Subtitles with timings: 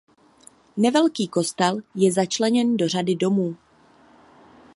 [0.77, 3.57] Nevelký kostel je začleněn do řady domů.